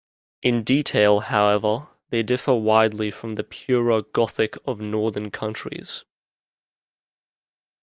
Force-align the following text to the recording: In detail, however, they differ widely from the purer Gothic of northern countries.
In 0.41 0.63
detail, 0.63 1.19
however, 1.19 1.87
they 2.09 2.23
differ 2.23 2.55
widely 2.55 3.11
from 3.11 3.35
the 3.35 3.43
purer 3.43 4.01
Gothic 4.01 4.57
of 4.65 4.79
northern 4.79 5.29
countries. 5.29 6.05